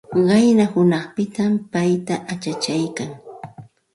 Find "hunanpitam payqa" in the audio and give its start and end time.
0.75-2.15